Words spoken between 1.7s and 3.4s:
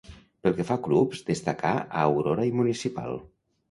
a Aurora i Municipal.